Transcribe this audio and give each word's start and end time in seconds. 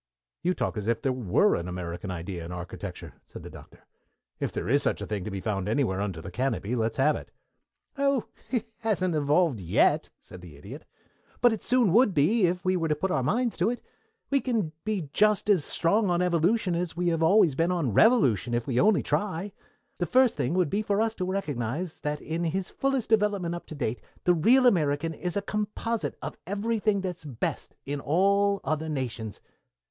"You 0.41 0.55
talk 0.55 0.77
as 0.77 0.87
if 0.87 1.03
there 1.03 1.13
were 1.13 1.53
an 1.53 1.67
American 1.67 2.09
idea 2.09 2.43
in 2.43 2.51
architecture," 2.51 3.21
said 3.27 3.43
the 3.43 3.51
Doctor. 3.51 3.85
"If 4.39 4.51
there 4.51 4.67
is 4.67 4.81
such 4.81 4.99
a 4.99 5.05
thing 5.05 5.23
to 5.25 5.29
be 5.29 5.39
found 5.41 5.69
anywhere 5.69 6.01
under 6.01 6.23
the 6.23 6.31
canopy, 6.31 6.75
let's 6.75 6.97
have 6.97 7.15
it." 7.15 7.29
"Oh, 7.99 8.25
it 8.51 8.67
hasn't 8.79 9.13
been 9.13 9.21
evolved, 9.21 9.59
yet," 9.59 10.09
said 10.19 10.41
the 10.41 10.55
Idiot. 10.55 10.85
"But 11.39 11.53
it 11.53 11.61
soon 11.61 11.93
would 11.93 12.15
be 12.15 12.47
if 12.47 12.65
we 12.65 12.75
were 12.75 12.87
to 12.87 12.95
put 12.95 13.11
our 13.11 13.21
minds 13.21 13.61
on 13.61 13.69
it. 13.73 13.83
We 14.31 14.41
can 14.41 14.71
be 14.85 15.07
just 15.13 15.51
as 15.51 15.63
strong 15.65 16.09
on 16.09 16.19
evolution 16.23 16.73
as 16.73 16.97
we 16.97 17.13
always 17.15 17.51
have 17.51 17.57
been 17.57 17.71
on 17.71 17.93
revolution 17.93 18.55
if 18.55 18.65
we 18.65 18.79
only 18.81 19.03
try. 19.03 19.51
The 19.99 20.07
first 20.07 20.35
thing 20.35 20.55
would 20.55 20.71
be 20.71 20.81
for 20.81 20.99
us 20.99 21.13
to 21.13 21.25
recognize 21.31 21.99
that 21.99 22.21
in 22.21 22.45
his 22.45 22.71
fullest 22.71 23.11
development 23.11 23.53
up 23.53 23.67
to 23.67 23.75
date 23.75 24.01
the 24.23 24.33
real 24.33 24.65
American 24.65 25.13
is 25.13 25.37
a 25.37 25.43
composite 25.43 26.17
of 26.23 26.37
everything 26.47 27.01
that 27.01 27.17
is 27.17 27.25
best 27.25 27.75
in 27.85 27.99
all 27.99 28.61
other 28.63 28.89
nations. 28.89 29.41